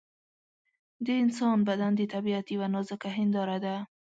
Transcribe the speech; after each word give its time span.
د 1.05 1.07
انسان 1.23 1.57
بدن 1.69 1.91
د 1.95 2.01
طبیعت 2.13 2.45
یوه 2.55 2.67
نازکه 2.75 3.09
هنداره 3.17 3.57
ده. 3.65 3.75